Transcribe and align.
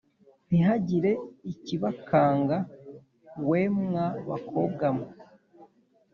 Ntihagire 0.47 1.11
ikibakanga 1.51 2.57
we 3.49 3.61
mwa 3.79 4.05
bakobwa 4.29 4.85
mwe 4.95 5.09